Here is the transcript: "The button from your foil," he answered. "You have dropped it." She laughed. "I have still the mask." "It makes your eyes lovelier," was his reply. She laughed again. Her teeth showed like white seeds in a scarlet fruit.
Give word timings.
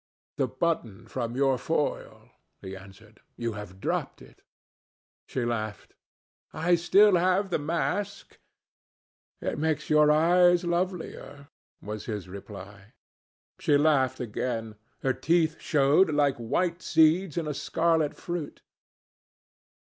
"The 0.37 0.47
button 0.47 1.05
from 1.07 1.35
your 1.35 1.59
foil," 1.59 2.31
he 2.59 2.75
answered. 2.75 3.21
"You 3.37 3.53
have 3.53 3.79
dropped 3.79 4.19
it." 4.19 4.41
She 5.27 5.45
laughed. 5.45 5.93
"I 6.51 6.71
have 6.71 6.79
still 6.79 7.11
the 7.13 7.59
mask." 7.59 8.39
"It 9.41 9.59
makes 9.59 9.91
your 9.91 10.09
eyes 10.11 10.63
lovelier," 10.65 11.49
was 11.83 12.07
his 12.07 12.27
reply. 12.27 12.93
She 13.59 13.77
laughed 13.77 14.19
again. 14.19 14.73
Her 15.03 15.13
teeth 15.13 15.59
showed 15.61 16.09
like 16.11 16.37
white 16.37 16.81
seeds 16.81 17.37
in 17.37 17.47
a 17.47 17.53
scarlet 17.53 18.15
fruit. 18.15 18.63